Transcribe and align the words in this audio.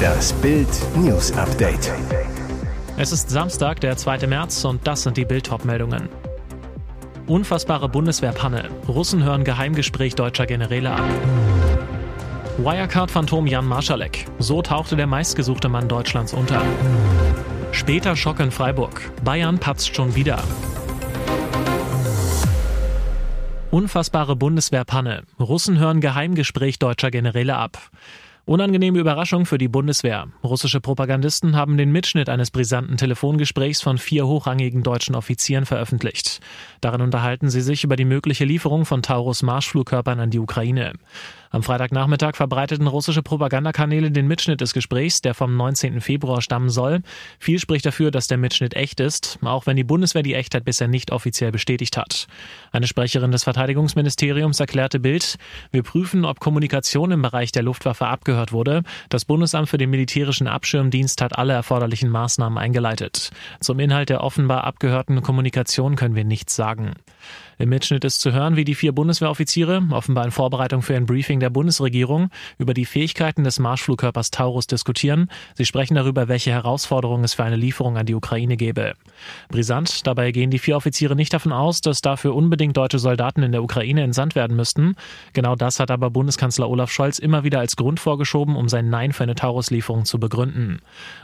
Das 0.00 0.32
Bild 0.34 0.68
News 0.96 1.32
Update. 1.32 1.92
Es 2.96 3.12
ist 3.12 3.30
Samstag, 3.30 3.80
der 3.80 3.96
2. 3.96 4.26
März 4.26 4.64
und 4.64 4.86
das 4.86 5.02
sind 5.02 5.16
die 5.16 5.24
Bild 5.24 5.50
meldungen 5.64 6.08
Unfassbare 7.26 7.88
Bundeswehrpanne. 7.88 8.68
Russen 8.88 9.22
hören 9.22 9.44
Geheimgespräch 9.44 10.16
deutscher 10.16 10.46
Generäle 10.46 10.90
ab. 10.90 11.08
Wirecard-Phantom 12.58 13.46
Jan 13.46 13.66
Marschalek. 13.66 14.26
So 14.38 14.62
tauchte 14.62 14.96
der 14.96 15.06
meistgesuchte 15.06 15.68
Mann 15.68 15.88
Deutschlands 15.88 16.32
unter. 16.32 16.60
Später 17.72 18.16
Schock 18.16 18.40
in 18.40 18.50
Freiburg. 18.50 19.12
Bayern 19.24 19.58
patzt 19.58 19.94
schon 19.94 20.14
wieder. 20.14 20.42
Unfassbare 23.70 24.34
Bundeswehrpanne. 24.34 25.22
Russen 25.38 25.78
hören 25.78 26.00
Geheimgespräch 26.00 26.80
deutscher 26.80 27.12
Generäle 27.12 27.56
ab. 27.56 27.78
Unangenehme 28.46 28.98
Überraschung 28.98 29.44
für 29.44 29.58
die 29.58 29.68
Bundeswehr. 29.68 30.26
Russische 30.42 30.80
Propagandisten 30.80 31.56
haben 31.56 31.76
den 31.76 31.92
Mitschnitt 31.92 32.30
eines 32.30 32.50
brisanten 32.50 32.96
Telefongesprächs 32.96 33.82
von 33.82 33.98
vier 33.98 34.26
hochrangigen 34.26 34.82
deutschen 34.82 35.14
Offizieren 35.14 35.66
veröffentlicht. 35.66 36.40
Darin 36.80 37.02
unterhalten 37.02 37.50
sie 37.50 37.60
sich 37.60 37.84
über 37.84 37.96
die 37.96 38.06
mögliche 38.06 38.46
Lieferung 38.46 38.86
von 38.86 39.02
Taurus 39.02 39.42
Marschflugkörpern 39.42 40.20
an 40.20 40.30
die 40.30 40.38
Ukraine. 40.38 40.94
Am 41.52 41.64
Freitagnachmittag 41.64 42.36
verbreiteten 42.36 42.86
russische 42.86 43.22
Propagandakanäle 43.22 44.12
den 44.12 44.28
Mitschnitt 44.28 44.60
des 44.60 44.72
Gesprächs, 44.72 45.20
der 45.20 45.34
vom 45.34 45.56
19. 45.56 46.00
Februar 46.00 46.42
stammen 46.42 46.70
soll. 46.70 47.00
Viel 47.40 47.58
spricht 47.58 47.84
dafür, 47.84 48.12
dass 48.12 48.28
der 48.28 48.38
Mitschnitt 48.38 48.74
echt 48.74 49.00
ist, 49.00 49.38
auch 49.42 49.66
wenn 49.66 49.76
die 49.76 49.84
Bundeswehr 49.84 50.22
die 50.22 50.34
Echtheit 50.34 50.64
bisher 50.64 50.86
nicht 50.86 51.10
offiziell 51.10 51.50
bestätigt 51.50 51.96
hat. 51.96 52.28
Eine 52.70 52.86
Sprecherin 52.86 53.32
des 53.32 53.42
Verteidigungsministeriums 53.44 54.60
erklärte 54.60 55.00
Bild, 55.00 55.38
wir 55.72 55.82
prüfen, 55.82 56.24
ob 56.24 56.38
Kommunikation 56.38 57.10
im 57.10 57.22
Bereich 57.22 57.50
der 57.50 57.64
Luftwaffe 57.64 58.06
abgehört 58.06 58.29
wurde. 58.52 58.82
Das 59.08 59.24
Bundesamt 59.24 59.68
für 59.68 59.78
den 59.78 59.90
militärischen 59.90 60.46
Abschirmdienst 60.46 61.20
hat 61.22 61.38
alle 61.38 61.52
erforderlichen 61.52 62.10
Maßnahmen 62.10 62.58
eingeleitet. 62.58 63.30
Zum 63.60 63.78
Inhalt 63.78 64.08
der 64.08 64.22
offenbar 64.22 64.64
abgehörten 64.64 65.22
Kommunikation 65.22 65.96
können 65.96 66.14
wir 66.14 66.24
nichts 66.24 66.56
sagen. 66.56 66.94
Im 67.60 67.68
Mitschnitt 67.68 68.06
ist 68.06 68.22
zu 68.22 68.32
hören, 68.32 68.56
wie 68.56 68.64
die 68.64 68.74
vier 68.74 68.92
Bundeswehroffiziere, 68.92 69.82
offenbar 69.90 70.24
in 70.24 70.30
Vorbereitung 70.30 70.80
für 70.80 70.96
ein 70.96 71.04
Briefing 71.04 71.40
der 71.40 71.50
Bundesregierung, 71.50 72.30
über 72.56 72.72
die 72.72 72.86
Fähigkeiten 72.86 73.44
des 73.44 73.58
Marschflugkörpers 73.58 74.30
Taurus 74.30 74.66
diskutieren. 74.66 75.28
Sie 75.56 75.66
sprechen 75.66 75.94
darüber, 75.94 76.26
welche 76.28 76.52
Herausforderungen 76.52 77.22
es 77.22 77.34
für 77.34 77.44
eine 77.44 77.56
Lieferung 77.56 77.98
an 77.98 78.06
die 78.06 78.14
Ukraine 78.14 78.56
gäbe. 78.56 78.94
Brisant, 79.50 80.06
dabei 80.06 80.32
gehen 80.32 80.50
die 80.50 80.58
vier 80.58 80.74
Offiziere 80.74 81.14
nicht 81.14 81.34
davon 81.34 81.52
aus, 81.52 81.82
dass 81.82 82.00
dafür 82.00 82.34
unbedingt 82.34 82.78
deutsche 82.78 82.98
Soldaten 82.98 83.42
in 83.42 83.52
der 83.52 83.62
Ukraine 83.62 84.04
entsandt 84.04 84.34
werden 84.34 84.56
müssten. 84.56 84.94
Genau 85.34 85.54
das 85.54 85.80
hat 85.80 85.90
aber 85.90 86.08
Bundeskanzler 86.08 86.66
Olaf 86.66 86.90
Scholz 86.90 87.18
immer 87.18 87.44
wieder 87.44 87.58
als 87.58 87.76
Grund 87.76 88.00
vorgeschoben, 88.20 88.54
um 88.54 88.68
sein 88.68 88.90
Nein 88.90 89.12
für 89.12 89.22
eine 89.22 89.34
Taurus-Lieferung 89.34 90.04
zu 90.04 90.20
begründen. 90.20 90.80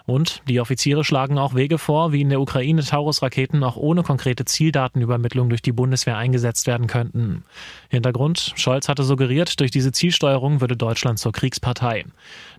Und 0.06 0.40
die 0.48 0.60
Offiziere 0.60 1.04
schlagen 1.04 1.36
auch 1.36 1.54
Wege 1.54 1.76
vor, 1.76 2.12
wie 2.12 2.22
in 2.22 2.30
der 2.30 2.40
Ukraine 2.40 2.82
Taurus-Raketen 2.82 3.62
auch 3.62 3.76
ohne 3.76 4.02
konkrete 4.02 4.46
Zieldatenübermittlung 4.46 5.50
durch 5.50 5.60
die 5.60 5.72
Bundeswehr 5.72 6.16
eingesetzt 6.16 6.66
werden 6.66 6.86
könnten. 6.86 7.44
Hintergrund, 7.90 8.54
Scholz 8.56 8.88
hatte 8.88 9.02
suggeriert, 9.02 9.60
durch 9.60 9.70
diese 9.70 9.92
Zielsteuerung 9.92 10.62
würde 10.62 10.76
Deutschland 10.76 11.18
zur 11.18 11.32
Kriegspartei. 11.32 12.06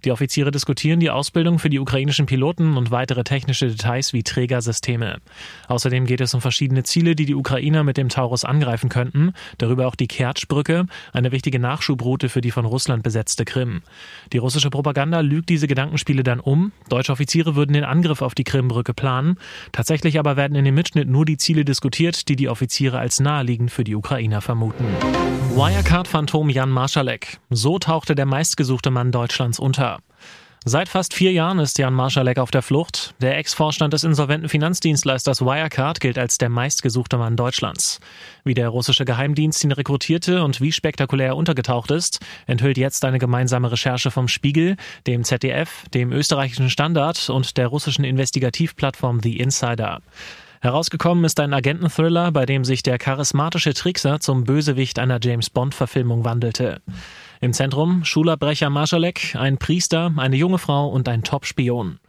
Die 0.06 0.12
Offiziere 0.12 0.52
diskutieren 0.52 1.00
die 1.00 1.10
Ausbildung 1.10 1.58
für 1.58 1.72
die 1.72 1.80
ukrainischen 1.80 2.28
Piloten 2.28 2.78
und 2.78 2.92
weitere 2.92 3.24
technische 3.24 3.68
Details 3.68 4.14
wie 4.14 4.22
Trägersysteme. 4.22 5.18
Außerdem 5.68 6.06
geht 6.06 6.22
es 6.22 6.34
um 6.36 6.42
verschiedene 6.42 6.84
Ziele, 6.84 7.16
die 7.16 7.26
die 7.26 7.36
Ukrainer 7.36 7.84
mit 7.84 7.98
dem 7.98 8.10
Taurus 8.10 8.46
angreifen 8.46 8.90
könnten, 8.90 9.34
darüber 9.58 9.88
auch 9.88 9.96
die 9.96 10.08
Kertschbrücke, 10.08 10.86
eine 11.12 11.32
wichtige 11.32 11.58
Nachschubroute 11.58 12.30
für 12.30 12.42
die 12.42 12.52
von 12.52 12.66
Russland 12.66 13.02
besetzte 13.02 13.44
Krim. 13.44 13.82
Die 14.34 14.38
russische 14.38 14.70
Propaganda 14.70 15.22
lügt 15.22 15.50
diese 15.50 15.68
Gedankenspiele 15.68 16.24
dann 16.24 16.40
um. 16.40 16.72
Deutsche 16.90 17.12
Offiziere 17.12 17.56
würden 17.56 17.74
den 17.74 17.84
Angriff 17.84 18.22
auf 18.22 18.36
die 18.36 18.44
Krimbrücke 18.44 18.94
planen. 18.94 19.38
Tatsächlich 19.72 20.20
aber 20.20 20.38
werden 20.38 20.56
in 20.56 20.66
dem 20.66 20.76
Mitschnitt 20.76 21.08
nur 21.08 21.26
die 21.26 21.38
Ziele 21.38 21.66
diskutiert, 21.66 22.28
die 22.30 22.36
die 22.36 22.50
Offiziere 22.50 23.00
als 23.00 23.20
naheliegend 23.20 23.72
für 23.72 23.84
die 23.84 23.96
Ukrainer 23.96 24.42
vermuten. 24.42 24.86
Wirecard-Phantom 25.56 26.50
Jan 26.50 26.70
Marschalek. 26.70 27.40
So 27.50 27.80
tauchte 27.80 28.16
der 28.16 28.26
meistgesuchte 28.26 28.92
Mann 28.92 29.12
Deutschlands 29.12 29.60
unter. 29.60 30.00
Seit 30.70 30.90
fast 30.90 31.14
vier 31.14 31.32
Jahren 31.32 31.60
ist 31.60 31.78
Jan 31.78 31.94
Marschalek 31.94 32.40
auf 32.40 32.52
der 32.52 32.62
Flucht. 32.62 33.14
Der 33.22 33.38
Ex-Vorstand 33.38 33.94
des 33.94 34.04
insolventen 34.04 34.50
Finanzdienstleisters 34.50 35.40
Wirecard 35.40 36.02
gilt 36.02 36.18
als 36.18 36.40
der 36.40 36.50
meistgesuchte 36.50 37.18
Mann 37.18 37.38
Deutschlands. 37.38 38.02
Wie 38.44 38.54
der 38.54 38.68
russische 38.68 39.06
Geheimdienst 39.06 39.64
ihn 39.64 39.72
rekrutierte 39.72 40.44
und 40.44 40.60
wie 40.60 40.74
spektakulär 40.74 41.28
er 41.28 41.38
untergetaucht 41.38 41.90
ist, 41.92 42.20
enthüllt 42.48 42.78
jetzt 42.78 43.06
eine 43.06 43.18
gemeinsame 43.18 43.72
Recherche 43.72 44.12
vom 44.12 44.28
Spiegel, 44.28 44.76
dem 45.08 45.24
ZDF, 45.24 45.86
dem 45.94 46.12
österreichischen 46.12 46.70
Standard 46.70 47.30
und 47.30 47.56
der 47.56 47.68
russischen 47.68 48.04
Investigativplattform 48.04 49.22
The 49.24 49.40
Insider. 49.40 50.02
Herausgekommen 50.60 51.24
ist 51.24 51.40
ein 51.40 51.54
Agenten-Thriller, 51.54 52.34
bei 52.34 52.46
dem 52.46 52.66
sich 52.66 52.84
der 52.84 52.98
charismatische 52.98 53.74
Trickser 53.74 54.20
zum 54.20 54.44
Bösewicht 54.44 55.00
einer 55.00 55.20
James-Bond-Verfilmung 55.22 56.26
wandelte. 56.26 56.82
Im 57.40 57.54
Zentrum 57.54 58.04
Schulabbrecher 58.04 58.70
Marschalek, 58.70 59.36
ein 59.36 59.58
Priester, 59.58 60.12
eine 60.18 60.36
junge 60.36 60.58
Frau 60.58 60.88
und 60.88 61.08
ein 61.08 61.24
Top-Spion. 61.24 62.00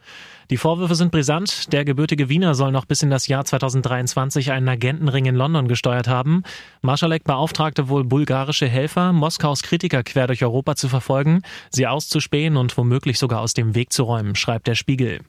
Die 0.51 0.57
Vorwürfe 0.57 0.95
sind 0.95 1.13
brisant. 1.13 1.75
Der 1.75 1.85
gebürtige 1.85 2.31
Wiener 2.31 2.55
soll 2.55 2.73
noch 2.73 2.87
bis 2.87 3.03
in 3.03 3.11
das 3.11 3.27
Jahr 3.27 3.45
2023 3.45 4.51
einen 4.51 4.69
Agentenring 4.69 5.27
in 5.27 5.35
London 5.35 5.69
gesteuert 5.69 6.09
haben. 6.09 6.43
Marschalek 6.81 7.25
beauftragte 7.25 7.91
wohl 7.91 8.05
bulgarische 8.05 8.67
Helfer, 8.67 9.13
Moskaus 9.13 9.63
Kritiker 9.63 10.03
quer 10.03 10.27
durch 10.27 10.43
Europa 10.43 10.75
zu 10.75 10.89
verfolgen, 10.89 11.43
sie 11.71 11.87
auszuspähen 11.87 12.57
und 12.57 12.75
womöglich 12.79 13.19
sogar 13.19 13.41
aus 13.41 13.53
dem 13.53 13.75
Weg 13.75 13.93
zu 13.93 14.05
räumen, 14.05 14.37
schreibt 14.37 14.69
der 14.69 14.75
Spiegel. 14.75 15.21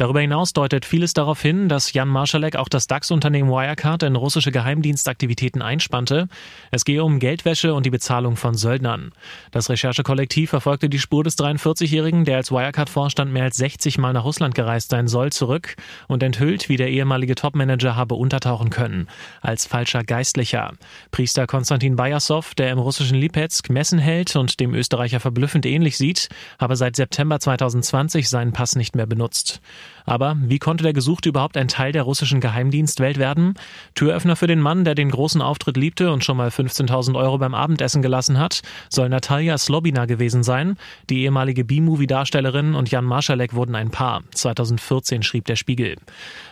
Darüber 0.00 0.22
hinaus 0.22 0.54
deutet 0.54 0.86
vieles 0.86 1.12
darauf 1.12 1.42
hin, 1.42 1.68
dass 1.68 1.92
Jan 1.92 2.08
Marschalek 2.08 2.56
auch 2.56 2.70
das 2.70 2.86
DAX-Unternehmen 2.86 3.50
Wirecard 3.50 4.02
in 4.02 4.16
russische 4.16 4.50
Geheimdienstaktivitäten 4.50 5.60
einspannte. 5.60 6.28
Es 6.70 6.86
gehe 6.86 7.04
um 7.04 7.18
Geldwäsche 7.18 7.74
und 7.74 7.84
die 7.84 7.90
Bezahlung 7.90 8.36
von 8.36 8.54
Söldnern. 8.54 9.12
Das 9.50 9.68
Recherchekollektiv 9.68 10.48
verfolgte 10.48 10.88
die 10.88 10.98
Spur 10.98 11.22
des 11.22 11.36
43-Jährigen, 11.36 12.24
der 12.24 12.38
als 12.38 12.50
Wirecard-Vorstand 12.50 13.30
mehr 13.30 13.44
als 13.44 13.58
60 13.58 13.98
Mal 13.98 14.14
nach 14.14 14.24
Russland 14.24 14.54
gereist 14.60 14.90
sein 14.90 15.08
soll, 15.08 15.32
zurück 15.32 15.74
und 16.06 16.22
enthüllt, 16.22 16.68
wie 16.68 16.76
der 16.76 16.90
ehemalige 16.90 17.34
Topmanager 17.34 17.96
habe 17.96 18.14
untertauchen 18.14 18.68
können. 18.68 19.08
Als 19.40 19.64
falscher 19.64 20.04
Geistlicher. 20.04 20.72
Priester 21.12 21.46
Konstantin 21.46 21.96
Bajasow, 21.96 22.54
der 22.54 22.70
im 22.70 22.78
russischen 22.78 23.16
Lipetsk 23.16 23.70
Messen 23.70 23.98
hält 23.98 24.36
und 24.36 24.60
dem 24.60 24.74
Österreicher 24.74 25.18
verblüffend 25.18 25.64
ähnlich 25.64 25.96
sieht, 25.96 26.28
habe 26.58 26.76
seit 26.76 26.96
September 26.96 27.40
2020 27.40 28.28
seinen 28.28 28.52
Pass 28.52 28.76
nicht 28.76 28.94
mehr 28.94 29.06
benutzt. 29.06 29.62
Aber 30.04 30.36
wie 30.40 30.58
konnte 30.58 30.82
der 30.82 30.92
Gesuchte 30.92 31.28
überhaupt 31.28 31.56
ein 31.56 31.68
Teil 31.68 31.92
der 31.92 32.02
russischen 32.02 32.40
Geheimdienstwelt 32.40 33.16
werden? 33.18 33.54
Türöffner 33.94 34.36
für 34.36 34.46
den 34.46 34.60
Mann, 34.60 34.84
der 34.84 34.94
den 34.94 35.10
großen 35.10 35.40
Auftritt 35.40 35.76
liebte 35.76 36.12
und 36.12 36.24
schon 36.24 36.36
mal 36.36 36.48
15.000 36.48 37.16
Euro 37.16 37.38
beim 37.38 37.54
Abendessen 37.54 38.02
gelassen 38.02 38.38
hat, 38.38 38.62
soll 38.88 39.08
Natalia 39.08 39.56
Slobina 39.56 40.06
gewesen 40.06 40.42
sein. 40.42 40.76
Die 41.08 41.22
ehemalige 41.22 41.64
B-Movie-Darstellerin 41.64 42.74
und 42.74 42.90
Jan 42.90 43.04
Marschalek 43.04 43.54
wurden 43.54 43.74
ein 43.74 43.90
Paar. 43.90 44.22
2014 44.54 45.22
schrieb 45.22 45.44
der 45.44 45.56
Spiegel. 45.56 45.96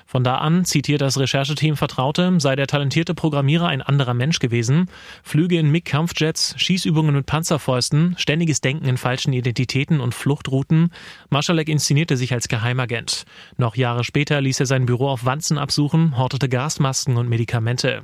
Von 0.06 0.24
da 0.24 0.36
an, 0.36 0.64
zitiert 0.64 1.00
das 1.00 1.18
Rechercheteam 1.18 1.76
Vertraute, 1.76 2.34
sei 2.38 2.56
der 2.56 2.66
talentierte 2.66 3.14
Programmierer 3.14 3.68
ein 3.68 3.82
anderer 3.82 4.14
Mensch 4.14 4.38
gewesen. 4.38 4.88
Flüge 5.22 5.58
in 5.58 5.70
MiG-Kampfjets, 5.70 6.54
Schießübungen 6.56 7.14
mit 7.14 7.26
Panzerfäusten, 7.26 8.14
ständiges 8.18 8.60
Denken 8.60 8.86
in 8.86 8.96
falschen 8.96 9.32
Identitäten 9.32 10.00
und 10.00 10.14
Fluchtrouten. 10.14 10.90
Marschalek 11.30 11.68
inszenierte 11.68 12.16
sich 12.16 12.32
als 12.32 12.48
Geheimagent. 12.48 13.24
Noch 13.56 13.76
Jahre 13.76 14.04
später 14.04 14.40
ließ 14.40 14.60
er 14.60 14.66
sein 14.66 14.86
Büro 14.86 15.08
auf 15.08 15.24
Wanzen 15.24 15.58
absuchen, 15.58 16.16
hortete 16.16 16.48
Gasmasken 16.48 17.16
und 17.16 17.28
Medikamente. 17.28 18.02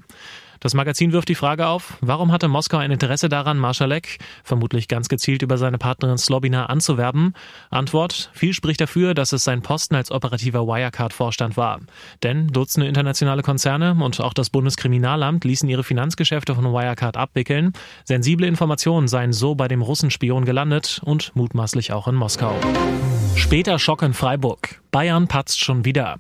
Das 0.61 0.75
Magazin 0.75 1.13
wirft 1.13 1.29
die 1.29 1.35
Frage 1.35 1.67
auf, 1.67 1.99
warum 2.01 2.33
hatte 2.33 2.49
Moskau 2.49 2.79
ein 2.79 2.91
Interesse 2.91 3.29
daran, 3.29 3.59
Marschalek, 3.59 4.19
vermutlich 4.43 4.89
ganz 4.89 5.09
gezielt 5.09 5.43
über 5.43 5.59
seine 5.59 5.79
Partnerin 5.79 6.19
Slobina, 6.19 6.67
anzuwerben? 6.67 7.35
Antwort, 7.71 8.31
viel 8.33 8.53
spricht 8.53 8.81
dafür, 8.81 9.15
dass 9.15 9.33
es 9.33 9.45
sein 9.45 9.63
Posten 9.63 9.95
als 9.95 10.11
operativer 10.11 10.67
Wirecard-Vorstand 10.67 11.57
war. 11.57 11.81
Denn 12.23 12.49
Dutzende 12.49 12.89
internationale 12.89 13.43
Konzerne 13.43 13.97
und 14.01 14.21
auch 14.21 14.35
das 14.35 14.51
Bundeskriminalamt 14.51 15.45
ließen 15.45 15.69
ihre 15.69 15.85
Finanzgeschäfte 15.85 16.55
von 16.55 16.65
Wirecard 16.65 17.17
abwickeln. 17.17 17.73
Sensible 18.05 18.47
Informationen 18.47 19.09
seien 19.09 19.33
so 19.33 19.55
bei 19.55 19.69
dem 19.69 19.83
Russenspion 19.83 20.45
gelandet 20.45 21.01
und 21.05 21.35
mutmaßlich 21.35 21.93
auch 21.93 22.09
in 22.09 22.15
Moskau. 22.15 22.55
Später 23.37 23.79
Schock 23.79 24.03
in 24.03 24.15
Freiburg. 24.15 24.81
Bayern 24.91 25.29
patzt 25.29 25.63
schon 25.63 25.85
wieder. 25.85 26.19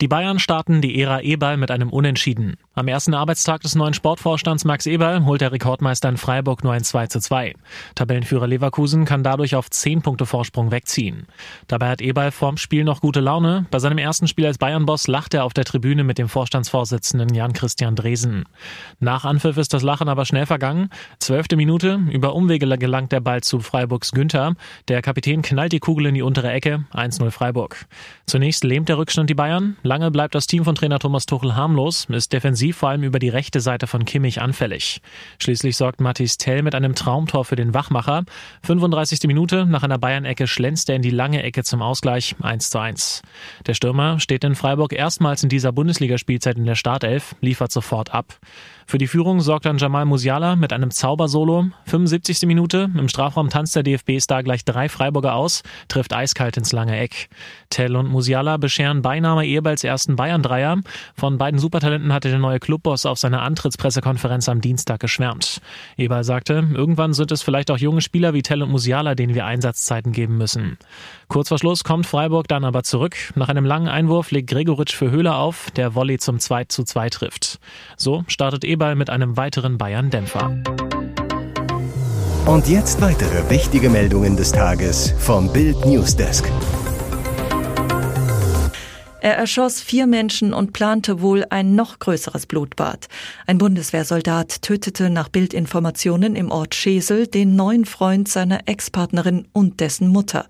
Die 0.00 0.06
Bayern 0.06 0.38
starten 0.38 0.80
die 0.80 1.00
Ära 1.00 1.22
Eberl 1.22 1.56
mit 1.56 1.72
einem 1.72 1.90
Unentschieden. 1.90 2.56
Am 2.74 2.86
ersten 2.86 3.14
Arbeitstag 3.14 3.62
des 3.62 3.74
neuen 3.74 3.94
Sportvorstands 3.94 4.64
Max 4.64 4.86
Eberl 4.86 5.24
holt 5.24 5.40
der 5.40 5.50
Rekordmeister 5.50 6.08
in 6.08 6.16
Freiburg 6.16 6.62
nur 6.62 6.72
ein 6.72 6.84
2 6.84 7.08
zu 7.08 7.18
2. 7.18 7.54
Tabellenführer 7.96 8.46
Leverkusen 8.46 9.06
kann 9.06 9.24
dadurch 9.24 9.56
auf 9.56 9.68
10 9.68 10.02
Punkte 10.02 10.24
Vorsprung 10.24 10.70
wegziehen. 10.70 11.26
Dabei 11.66 11.88
hat 11.88 12.00
Eberl 12.00 12.30
vorm 12.30 12.58
Spiel 12.58 12.84
noch 12.84 13.00
gute 13.00 13.18
Laune. 13.18 13.66
Bei 13.72 13.80
seinem 13.80 13.98
ersten 13.98 14.28
Spiel 14.28 14.46
als 14.46 14.58
Bayern-Boss 14.58 15.08
lacht 15.08 15.34
er 15.34 15.42
auf 15.42 15.52
der 15.52 15.64
Tribüne 15.64 16.04
mit 16.04 16.18
dem 16.18 16.28
Vorstandsvorsitzenden 16.28 17.34
Jan-Christian 17.34 17.96
Dresen. 17.96 18.44
Nach 19.00 19.24
Anpfiff 19.24 19.56
ist 19.56 19.74
das 19.74 19.82
Lachen 19.82 20.08
aber 20.08 20.26
schnell 20.26 20.46
vergangen. 20.46 20.90
Zwölfte 21.18 21.56
Minute, 21.56 21.98
über 22.12 22.36
Umwege 22.36 22.78
gelangt 22.78 23.10
der 23.10 23.20
Ball 23.20 23.40
zu 23.40 23.58
Freiburgs 23.58 24.12
Günther. 24.12 24.54
Der 24.86 25.02
Kapitän 25.02 25.42
knallt 25.42 25.72
die 25.72 25.80
Kugel 25.80 26.06
in 26.06 26.14
die 26.14 26.22
untere 26.22 26.52
Ecke, 26.52 26.84
1-0 26.92 27.32
Freiburg. 27.32 27.86
Zunächst 28.26 28.62
lähmt 28.62 28.88
der 28.88 28.98
Rückstand 28.98 29.28
die 29.28 29.34
Bayern. 29.34 29.76
Lange 29.88 30.10
bleibt 30.10 30.34
das 30.34 30.46
Team 30.46 30.64
von 30.64 30.74
Trainer 30.74 30.98
Thomas 30.98 31.24
Tuchel 31.24 31.56
harmlos, 31.56 32.08
ist 32.10 32.34
defensiv 32.34 32.76
vor 32.76 32.90
allem 32.90 33.04
über 33.04 33.18
die 33.18 33.30
rechte 33.30 33.62
Seite 33.62 33.86
von 33.86 34.04
Kimmich 34.04 34.38
anfällig. 34.38 35.00
Schließlich 35.38 35.78
sorgt 35.78 36.02
Mathis 36.02 36.36
Tell 36.36 36.62
mit 36.62 36.74
einem 36.74 36.94
Traumtor 36.94 37.46
für 37.46 37.56
den 37.56 37.72
Wachmacher. 37.72 38.24
35. 38.64 39.20
Minute, 39.22 39.64
nach 39.64 39.84
einer 39.84 39.96
Bayern-Ecke 39.96 40.46
schlänzt 40.46 40.90
er 40.90 40.96
in 40.96 41.00
die 41.00 41.08
lange 41.08 41.42
Ecke 41.42 41.64
zum 41.64 41.80
Ausgleich 41.80 42.36
1 42.42 42.68
zu 42.68 42.78
1. 42.78 43.22
Der 43.66 43.72
Stürmer 43.72 44.20
steht 44.20 44.44
in 44.44 44.56
Freiburg 44.56 44.92
erstmals 44.92 45.42
in 45.42 45.48
dieser 45.48 45.72
Bundesligaspielzeit 45.72 46.58
in 46.58 46.66
der 46.66 46.74
Startelf, 46.74 47.34
liefert 47.40 47.72
sofort 47.72 48.12
ab. 48.12 48.36
Für 48.86 48.96
die 48.96 49.06
Führung 49.06 49.40
sorgt 49.40 49.66
dann 49.66 49.76
Jamal 49.76 50.06
Musiala 50.06 50.56
mit 50.56 50.72
einem 50.72 50.90
Zaubersolo. 50.90 51.66
75. 51.84 52.46
Minute, 52.46 52.90
im 52.94 53.08
Strafraum 53.08 53.50
tanzt 53.50 53.76
der 53.76 53.82
DFB-Star 53.82 54.42
gleich 54.42 54.64
drei 54.64 54.88
Freiburger 54.88 55.34
aus, 55.34 55.62
trifft 55.88 56.14
eiskalt 56.14 56.56
ins 56.56 56.72
lange 56.72 56.98
Eck. 56.98 57.28
Tell 57.68 57.96
und 57.96 58.08
Musiala 58.08 58.56
bescheren 58.56 59.02
beinahe 59.02 59.44
Eberls 59.78 59.84
ersten 59.84 60.16
Bayern-Dreier. 60.16 60.78
Von 61.14 61.38
beiden 61.38 61.58
Supertalenten 61.58 62.12
hatte 62.12 62.28
der 62.28 62.38
neue 62.38 62.58
Clubboss 62.58 63.06
auf 63.06 63.18
seiner 63.18 63.42
Antrittspressekonferenz 63.42 64.48
am 64.48 64.60
Dienstag 64.60 65.00
geschwärmt. 65.00 65.60
Eberl 65.96 66.24
sagte, 66.24 66.66
irgendwann 66.74 67.12
sind 67.12 67.32
es 67.32 67.42
vielleicht 67.42 67.70
auch 67.70 67.78
junge 67.78 68.00
Spieler 68.00 68.34
wie 68.34 68.42
Tell 68.42 68.62
und 68.62 68.70
Musiala, 68.70 69.14
denen 69.14 69.34
wir 69.34 69.46
Einsatzzeiten 69.46 70.12
geben 70.12 70.36
müssen. 70.36 70.78
Kurz 71.28 71.48
vor 71.48 71.58
Schluss 71.58 71.84
kommt 71.84 72.06
Freiburg 72.06 72.48
dann 72.48 72.64
aber 72.64 72.82
zurück. 72.82 73.16
Nach 73.34 73.48
einem 73.48 73.64
langen 73.64 73.88
Einwurf 73.88 74.30
legt 74.30 74.50
Gregoritsch 74.50 74.94
für 74.94 75.10
Höhler 75.10 75.36
auf, 75.36 75.70
der 75.72 75.94
Volley 75.94 76.18
zum 76.18 76.38
2 76.38 76.64
zu 76.64 76.84
2 76.84 77.10
trifft. 77.10 77.58
So 77.96 78.24
startet 78.28 78.64
Eberl 78.64 78.94
mit 78.94 79.10
einem 79.10 79.36
weiteren 79.36 79.78
Bayern-Dämpfer. 79.78 80.62
Und 82.46 82.66
jetzt 82.66 83.00
weitere 83.02 83.50
wichtige 83.50 83.90
Meldungen 83.90 84.36
des 84.36 84.52
Tages 84.52 85.12
vom 85.18 85.52
Bild 85.52 85.84
Newsdesk. 85.84 86.50
Er 89.20 89.36
erschoss 89.36 89.80
vier 89.80 90.06
Menschen 90.06 90.54
und 90.54 90.72
plante 90.72 91.20
wohl 91.20 91.44
ein 91.50 91.74
noch 91.74 91.98
größeres 91.98 92.46
Blutbad. 92.46 93.08
Ein 93.48 93.58
Bundeswehrsoldat 93.58 94.62
tötete 94.62 95.10
nach 95.10 95.28
Bildinformationen 95.28 96.36
im 96.36 96.52
Ort 96.52 96.76
Schesel 96.76 97.26
den 97.26 97.56
neuen 97.56 97.84
Freund 97.84 98.28
seiner 98.28 98.60
Ex-Partnerin 98.66 99.48
und 99.52 99.80
dessen 99.80 100.06
Mutter. 100.06 100.46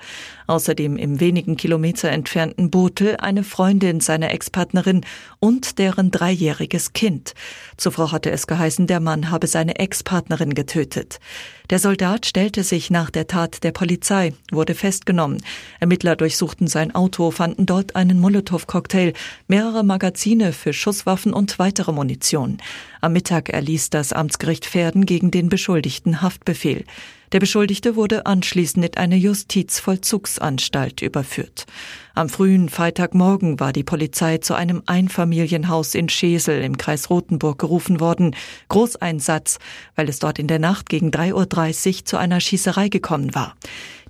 Außerdem 0.48 0.96
im 0.96 1.20
wenigen 1.20 1.58
Kilometer 1.58 2.08
entfernten 2.08 2.70
Botel 2.70 3.18
eine 3.18 3.44
Freundin 3.44 4.00
seiner 4.00 4.30
Ex-Partnerin 4.30 5.02
und 5.40 5.78
deren 5.78 6.10
dreijähriges 6.10 6.94
Kind. 6.94 7.34
Zuvor 7.76 8.12
hatte 8.12 8.30
es 8.30 8.46
geheißen, 8.46 8.86
der 8.86 9.00
Mann 9.00 9.30
habe 9.30 9.46
seine 9.46 9.78
Ex-Partnerin 9.78 10.54
getötet. 10.54 11.20
Der 11.68 11.78
Soldat 11.78 12.24
stellte 12.24 12.62
sich 12.62 12.90
nach 12.90 13.10
der 13.10 13.26
Tat 13.26 13.62
der 13.62 13.72
Polizei, 13.72 14.32
wurde 14.50 14.74
festgenommen. 14.74 15.42
Ermittler 15.80 16.16
durchsuchten 16.16 16.66
sein 16.66 16.94
Auto, 16.94 17.30
fanden 17.30 17.66
dort 17.66 17.94
einen 17.94 18.18
Molotow-Cocktail, 18.18 19.12
mehrere 19.48 19.84
Magazine 19.84 20.54
für 20.54 20.72
Schusswaffen 20.72 21.34
und 21.34 21.58
weitere 21.58 21.92
Munition. 21.92 22.56
Am 23.02 23.12
Mittag 23.12 23.50
erließ 23.50 23.90
das 23.90 24.14
Amtsgericht 24.14 24.64
Pferden 24.64 25.04
gegen 25.04 25.30
den 25.30 25.50
Beschuldigten 25.50 26.22
Haftbefehl. 26.22 26.86
Der 27.32 27.40
Beschuldigte 27.40 27.94
wurde 27.94 28.24
anschließend 28.26 28.84
in 28.84 28.96
eine 28.96 29.16
Justizvollzugsanstalt 29.16 31.02
überführt. 31.02 31.66
Am 32.14 32.28
frühen 32.28 32.68
Freitagmorgen 32.68 33.60
war 33.60 33.72
die 33.72 33.84
Polizei 33.84 34.38
zu 34.38 34.54
einem 34.54 34.82
Einfamilienhaus 34.86 35.94
in 35.94 36.08
Schesel 36.08 36.62
im 36.62 36.78
Kreis 36.78 37.10
Rothenburg 37.10 37.58
gerufen 37.58 38.00
worden. 38.00 38.34
Großeinsatz, 38.68 39.58
weil 39.94 40.08
es 40.08 40.18
dort 40.18 40.38
in 40.38 40.48
der 40.48 40.58
Nacht 40.58 40.88
gegen 40.88 41.10
3.30 41.10 41.98
Uhr 41.98 42.04
zu 42.06 42.16
einer 42.16 42.40
Schießerei 42.40 42.88
gekommen 42.88 43.34
war. 43.34 43.54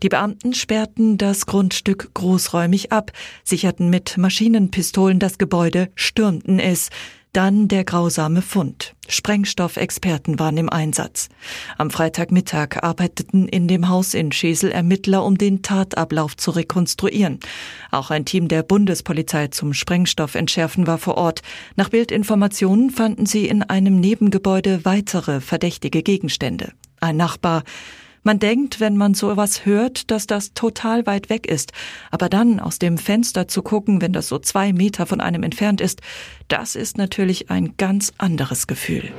Die 0.03 0.09
Beamten 0.09 0.55
sperrten 0.55 1.19
das 1.19 1.47
Grundstück 1.47 2.14
großräumig 2.14 2.93
ab, 2.93 3.11
sicherten 3.43 3.91
mit 3.91 4.17
Maschinenpistolen 4.17 5.19
das 5.19 5.38
Gebäude, 5.38 5.91
stürmten 5.97 6.61
es. 6.61 6.91
Dann 7.38 7.69
der 7.69 7.85
grausame 7.85 8.43
Fund. 8.43 8.96
Sprengstoffexperten 9.06 10.40
waren 10.40 10.56
im 10.56 10.69
Einsatz. 10.69 11.29
Am 11.76 11.88
Freitagmittag 11.88 12.82
arbeiteten 12.82 13.46
in 13.46 13.69
dem 13.69 13.88
Haus 13.88 14.14
in 14.14 14.32
Schesel 14.32 14.73
Ermittler, 14.73 15.25
um 15.25 15.38
den 15.38 15.62
Tatablauf 15.62 16.37
zu 16.37 16.50
rekonstruieren. 16.50 17.38
Auch 17.93 18.11
ein 18.11 18.25
Team 18.25 18.49
der 18.49 18.64
Bundespolizei 18.64 19.46
zum 19.46 19.73
Sprengstoffentschärfen 19.73 20.88
war 20.88 20.99
vor 20.99 21.17
Ort. 21.17 21.43
Nach 21.76 21.90
Bildinformationen 21.90 22.90
fanden 22.90 23.25
sie 23.25 23.46
in 23.46 23.62
einem 23.62 24.00
Nebengebäude 24.00 24.85
weitere 24.85 25.40
verdächtige 25.40 26.02
Gegenstände. 26.02 26.73
Ein 26.99 27.19
Nachbar 27.19 27.62
man 28.28 28.38
denkt, 28.38 28.78
wenn 28.78 28.98
man 28.98 29.14
sowas 29.14 29.64
hört, 29.64 30.10
dass 30.10 30.26
das 30.26 30.52
total 30.52 31.06
weit 31.06 31.30
weg 31.30 31.46
ist. 31.46 31.72
Aber 32.10 32.28
dann 32.28 32.60
aus 32.60 32.78
dem 32.78 32.98
Fenster 32.98 33.48
zu 33.48 33.62
gucken, 33.62 34.02
wenn 34.02 34.12
das 34.12 34.28
so 34.28 34.38
zwei 34.38 34.75
Meter 34.75 35.06
von 35.06 35.22
einem 35.22 35.42
entfernt 35.42 35.80
ist, 35.80 36.02
das 36.48 36.76
ist 36.76 36.98
natürlich 36.98 37.50
ein 37.50 37.78
ganz 37.78 38.12
anderes 38.19 38.66
Gefühl. 38.66 39.14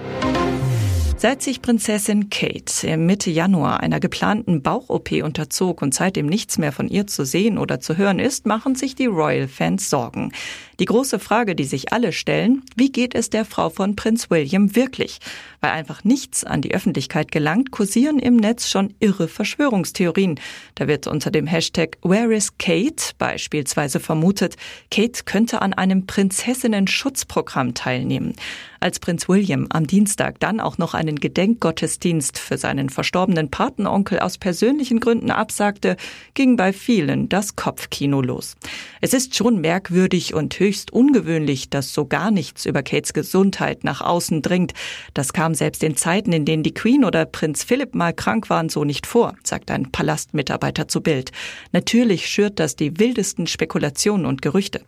Seit 1.17 1.41
sich 1.41 1.63
Prinzessin 1.63 2.29
Kate 2.29 2.97
Mitte 2.97 3.31
Januar 3.31 3.79
einer 3.79 3.99
geplanten 3.99 4.61
Bauch-OP 4.61 5.11
unterzog 5.23 5.81
und 5.81 5.95
seitdem 5.95 6.27
nichts 6.27 6.59
mehr 6.59 6.71
von 6.71 6.87
ihr 6.87 7.07
zu 7.07 7.25
sehen 7.25 7.57
oder 7.57 7.79
zu 7.79 7.97
hören 7.97 8.19
ist, 8.19 8.45
machen 8.45 8.75
sich 8.75 8.93
die 8.93 9.07
Royal-Fans 9.07 9.89
Sorgen. 9.89 10.33
Die 10.79 10.85
große 10.85 11.19
Frage, 11.19 11.55
die 11.55 11.65
sich 11.65 11.91
alle 11.91 12.13
stellen, 12.13 12.63
wie 12.77 12.89
geht 12.89 13.13
es 13.13 13.29
der 13.29 13.43
Frau 13.43 13.69
von 13.69 13.97
Prinz 13.97 14.29
William 14.29 14.77
wirklich? 14.77 15.19
Weil 15.59 15.71
einfach 15.71 16.05
nichts 16.05 16.45
an 16.45 16.61
die 16.61 16.73
Öffentlichkeit 16.73 17.33
gelangt, 17.33 17.71
kursieren 17.71 18.17
im 18.17 18.37
Netz 18.37 18.69
schon 18.69 18.93
irre 19.01 19.27
Verschwörungstheorien. 19.27 20.39
Da 20.75 20.87
wird 20.87 21.05
unter 21.05 21.31
dem 21.31 21.47
Hashtag 21.47 21.97
Where 22.01 22.33
is 22.33 22.57
Kate 22.59 23.11
beispielsweise 23.17 23.99
vermutet, 23.99 24.55
Kate 24.89 25.23
könnte 25.25 25.61
an 25.61 25.73
einem 25.73 26.07
Prinzessinnen-Schutzprogramm 26.07 27.73
teilnehmen. 27.73 28.35
Als 28.79 28.99
Prinz 29.01 29.27
William 29.27 29.67
am 29.71 29.85
Dienstag 29.85 30.39
dann 30.39 30.61
auch 30.61 30.77
noch 30.77 30.93
einen 30.93 31.17
Gedenkgottesdienst 31.17 32.39
für 32.39 32.57
seinen 32.57 32.87
verstorbenen 32.87 33.51
Patenonkel 33.51 34.19
aus 34.19 34.37
persönlichen 34.37 35.01
Gründen 35.01 35.31
absagte, 35.31 35.97
ging 36.33 36.55
bei 36.55 36.71
vielen 36.71 37.27
das 37.27 37.57
Kopfkino 37.57 38.21
los. 38.21 38.55
Es 39.01 39.13
ist 39.13 39.35
schon 39.35 39.59
merkwürdig 39.59 40.33
und 40.33 40.57
höchst 40.57 40.68
höchst 40.69 40.93
ungewöhnlich, 40.93 41.71
dass 41.71 41.93
so 41.95 42.05
gar 42.05 42.29
nichts 42.29 42.67
über 42.67 42.83
Kates 42.83 43.13
Gesundheit 43.13 43.83
nach 43.83 44.01
außen 44.01 44.43
dringt. 44.43 44.73
Das 45.15 45.33
kam 45.33 45.55
selbst 45.55 45.83
in 45.83 45.97
Zeiten, 45.97 46.31
in 46.31 46.45
denen 46.45 46.61
die 46.61 46.75
Queen 46.75 47.03
oder 47.03 47.25
Prinz 47.25 47.63
Philipp 47.63 47.95
mal 47.95 48.13
krank 48.13 48.51
waren, 48.51 48.69
so 48.69 48.83
nicht 48.83 49.07
vor, 49.07 49.33
sagt 49.43 49.71
ein 49.71 49.91
Palastmitarbeiter 49.91 50.87
zu 50.87 51.01
Bild. 51.01 51.31
Natürlich 51.71 52.29
schürt 52.29 52.59
das 52.59 52.75
die 52.75 52.99
wildesten 52.99 53.47
Spekulationen 53.47 54.27
und 54.27 54.43
Gerüchte. 54.43 54.81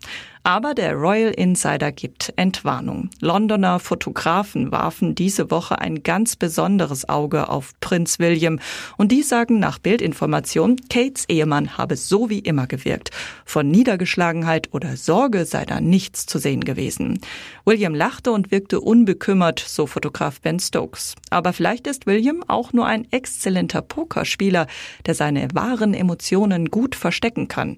Aber 0.44 0.74
der 0.74 0.94
Royal 0.94 1.30
Insider 1.30 1.92
gibt 1.92 2.32
Entwarnung. 2.34 3.10
Londoner 3.20 3.78
Fotografen 3.78 4.72
warfen 4.72 5.14
diese 5.14 5.52
Woche 5.52 5.80
ein 5.80 6.02
ganz 6.02 6.34
besonderes 6.34 7.08
Auge 7.08 7.48
auf 7.48 7.78
Prinz 7.78 8.18
William 8.18 8.58
und 8.96 9.12
die 9.12 9.22
sagen 9.22 9.60
nach 9.60 9.78
Bildinformation, 9.78 10.76
Kates 10.90 11.28
Ehemann 11.28 11.78
habe 11.78 11.94
so 11.94 12.28
wie 12.28 12.40
immer 12.40 12.66
gewirkt. 12.66 13.10
Von 13.44 13.70
Niedergeschlagenheit 13.70 14.70
oder 14.72 14.96
Sorge 14.96 15.44
sei 15.44 15.64
da 15.64 15.80
nichts 15.80 16.26
zu 16.26 16.38
sehen 16.38 16.64
gewesen. 16.64 17.20
William 17.64 17.94
lachte 17.94 18.32
und 18.32 18.50
wirkte 18.50 18.80
unbekümmert, 18.80 19.60
so 19.60 19.86
Fotograf 19.86 20.40
Ben 20.40 20.58
Stokes. 20.58 21.14
Aber 21.30 21.52
vielleicht 21.52 21.86
ist 21.86 22.06
William 22.06 22.42
auch 22.48 22.72
nur 22.72 22.86
ein 22.86 23.06
exzellenter 23.12 23.80
Pokerspieler, 23.80 24.66
der 25.06 25.14
seine 25.14 25.46
wahren 25.54 25.94
Emotionen 25.94 26.66
gut 26.72 26.96
verstecken 26.96 27.46
kann. 27.46 27.76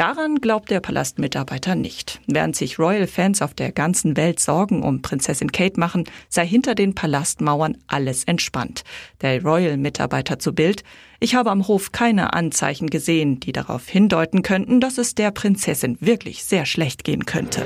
Daran 0.00 0.36
glaubt 0.36 0.70
der 0.70 0.80
Palastmitarbeiter 0.80 1.74
nicht. 1.74 2.22
Während 2.26 2.56
sich 2.56 2.78
Royal-Fans 2.78 3.42
auf 3.42 3.52
der 3.52 3.70
ganzen 3.70 4.16
Welt 4.16 4.40
Sorgen 4.40 4.82
um 4.82 5.02
Prinzessin 5.02 5.52
Kate 5.52 5.78
machen, 5.78 6.04
sei 6.30 6.46
hinter 6.46 6.74
den 6.74 6.94
Palastmauern 6.94 7.76
alles 7.86 8.24
entspannt. 8.24 8.82
Der 9.20 9.42
Royal-Mitarbeiter 9.42 10.38
zu 10.38 10.54
Bild, 10.54 10.84
ich 11.18 11.34
habe 11.34 11.50
am 11.50 11.68
Hof 11.68 11.92
keine 11.92 12.32
Anzeichen 12.32 12.88
gesehen, 12.88 13.40
die 13.40 13.52
darauf 13.52 13.90
hindeuten 13.90 14.40
könnten, 14.40 14.80
dass 14.80 14.96
es 14.96 15.14
der 15.14 15.32
Prinzessin 15.32 15.98
wirklich 16.00 16.44
sehr 16.44 16.64
schlecht 16.64 17.04
gehen 17.04 17.26
könnte. 17.26 17.62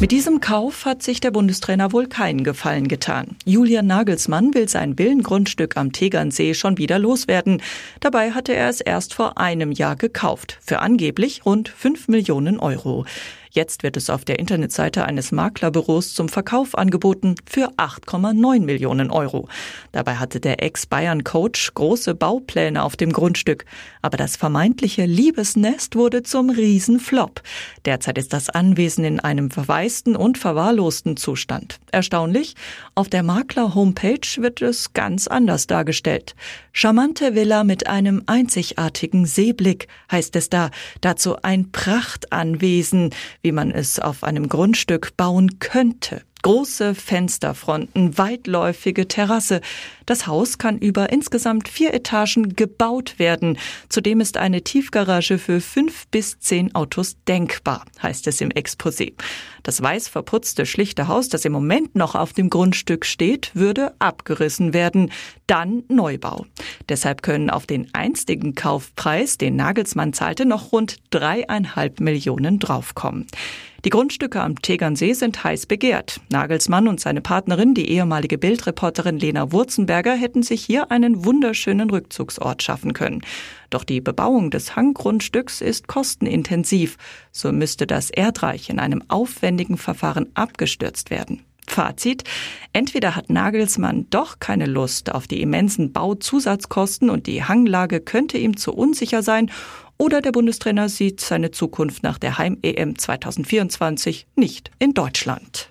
Mit 0.00 0.12
diesem 0.12 0.40
Kauf 0.40 0.86
hat 0.86 1.02
sich 1.02 1.20
der 1.20 1.30
Bundestrainer 1.30 1.92
wohl 1.92 2.06
keinen 2.06 2.42
Gefallen 2.42 2.88
getan. 2.88 3.36
Julian 3.44 3.86
Nagelsmann 3.86 4.54
will 4.54 4.66
sein 4.66 4.98
Villengrundstück 4.98 5.76
am 5.76 5.92
Tegernsee 5.92 6.54
schon 6.54 6.78
wieder 6.78 6.98
loswerden. 6.98 7.60
Dabei 8.00 8.30
hatte 8.30 8.54
er 8.54 8.70
es 8.70 8.80
erst 8.80 9.12
vor 9.12 9.36
einem 9.36 9.72
Jahr 9.72 9.96
gekauft, 9.96 10.56
für 10.62 10.78
angeblich 10.78 11.44
rund 11.44 11.68
5 11.68 12.08
Millionen 12.08 12.58
Euro. 12.58 13.04
Jetzt 13.52 13.82
wird 13.82 13.96
es 13.96 14.10
auf 14.10 14.24
der 14.24 14.38
Internetseite 14.38 15.04
eines 15.04 15.32
Maklerbüros 15.32 16.14
zum 16.14 16.28
Verkauf 16.28 16.78
angeboten 16.78 17.34
für 17.44 17.72
8,9 17.78 18.60
Millionen 18.60 19.10
Euro. 19.10 19.48
Dabei 19.90 20.16
hatte 20.16 20.38
der 20.38 20.62
Ex-Bayern-Coach 20.62 21.74
große 21.74 22.14
Baupläne 22.14 22.84
auf 22.84 22.96
dem 22.96 23.12
Grundstück. 23.12 23.64
Aber 24.02 24.16
das 24.16 24.36
vermeintliche 24.36 25.04
Liebesnest 25.04 25.96
wurde 25.96 26.22
zum 26.22 26.50
Riesenflop. 26.50 27.42
Derzeit 27.84 28.18
ist 28.18 28.32
das 28.32 28.50
Anwesen 28.50 29.04
in 29.04 29.18
einem 29.18 29.50
verwaisten 29.50 30.14
und 30.14 30.38
verwahrlosten 30.38 31.16
Zustand. 31.16 31.80
Erstaunlich, 31.90 32.54
auf 32.94 33.08
der 33.08 33.24
Makler-Homepage 33.24 34.20
wird 34.36 34.62
es 34.62 34.92
ganz 34.92 35.26
anders 35.26 35.66
dargestellt. 35.66 36.36
Charmante 36.72 37.34
Villa 37.34 37.64
mit 37.64 37.88
einem 37.88 38.22
einzigartigen 38.26 39.26
Seeblick 39.26 39.88
heißt 40.12 40.36
es 40.36 40.50
da. 40.50 40.70
Dazu 41.00 41.36
ein 41.42 41.72
Prachtanwesen, 41.72 43.10
wie 43.42 43.52
man 43.52 43.70
es 43.70 43.98
auf 43.98 44.24
einem 44.24 44.48
Grundstück 44.48 45.16
bauen 45.16 45.58
könnte. 45.58 46.22
Große 46.42 46.94
Fensterfronten, 46.94 48.16
weitläufige 48.16 49.06
Terrasse. 49.08 49.60
Das 50.10 50.26
Haus 50.26 50.58
kann 50.58 50.76
über 50.76 51.12
insgesamt 51.12 51.68
vier 51.68 51.94
Etagen 51.94 52.56
gebaut 52.56 53.20
werden. 53.20 53.58
Zudem 53.88 54.20
ist 54.20 54.38
eine 54.38 54.62
Tiefgarage 54.62 55.38
für 55.38 55.60
fünf 55.60 56.08
bis 56.08 56.40
zehn 56.40 56.74
Autos 56.74 57.14
denkbar, 57.28 57.84
heißt 58.02 58.26
es 58.26 58.40
im 58.40 58.48
Exposé. 58.48 59.12
Das 59.62 59.80
weiß 59.80 60.08
verputzte, 60.08 60.66
schlichte 60.66 61.06
Haus, 61.06 61.28
das 61.28 61.44
im 61.44 61.52
Moment 61.52 61.94
noch 61.94 62.16
auf 62.16 62.32
dem 62.32 62.50
Grundstück 62.50 63.06
steht, 63.06 63.52
würde 63.54 63.94
abgerissen 64.00 64.74
werden. 64.74 65.12
Dann 65.46 65.84
Neubau. 65.86 66.44
Deshalb 66.88 67.22
können 67.22 67.48
auf 67.48 67.66
den 67.66 67.94
einstigen 67.94 68.56
Kaufpreis, 68.56 69.38
den 69.38 69.54
Nagelsmann 69.54 70.12
zahlte, 70.12 70.44
noch 70.44 70.72
rund 70.72 70.96
dreieinhalb 71.10 72.00
Millionen 72.00 72.58
draufkommen. 72.58 73.28
Die 73.86 73.90
Grundstücke 73.90 74.42
am 74.42 74.60
Tegernsee 74.60 75.14
sind 75.14 75.42
heiß 75.42 75.64
begehrt. 75.64 76.20
Nagelsmann 76.28 76.86
und 76.86 77.00
seine 77.00 77.22
Partnerin, 77.22 77.72
die 77.72 77.88
ehemalige 77.88 78.36
Bildreporterin 78.36 79.18
Lena 79.18 79.52
Wurzenberger, 80.00 80.14
hätten 80.14 80.42
sich 80.42 80.64
hier 80.64 80.90
einen 80.90 81.24
wunderschönen 81.24 81.90
Rückzugsort 81.90 82.62
schaffen 82.62 82.92
können. 82.92 83.20
Doch 83.70 83.84
die 83.84 84.00
Bebauung 84.00 84.50
des 84.50 84.76
Hanggrundstücks 84.76 85.60
ist 85.60 85.88
kostenintensiv. 85.88 86.96
So 87.32 87.52
müsste 87.52 87.86
das 87.86 88.10
Erdreich 88.10 88.70
in 88.70 88.78
einem 88.78 89.02
aufwendigen 89.08 89.76
Verfahren 89.76 90.28
abgestürzt 90.34 91.10
werden. 91.10 91.42
Fazit. 91.66 92.24
Entweder 92.72 93.14
hat 93.14 93.30
Nagelsmann 93.30 94.06
doch 94.10 94.40
keine 94.40 94.66
Lust 94.66 95.12
auf 95.12 95.28
die 95.28 95.40
immensen 95.40 95.92
Bauzusatzkosten 95.92 97.10
und 97.10 97.26
die 97.28 97.44
Hanglage 97.44 98.00
könnte 98.00 98.38
ihm 98.38 98.56
zu 98.56 98.72
unsicher 98.72 99.22
sein, 99.22 99.50
oder 99.96 100.22
der 100.22 100.32
Bundestrainer 100.32 100.88
sieht 100.88 101.20
seine 101.20 101.50
Zukunft 101.50 102.02
nach 102.02 102.18
der 102.18 102.38
Heim-EM 102.38 102.98
2024 102.98 104.26
nicht 104.34 104.70
in 104.78 104.94
Deutschland. 104.94 105.68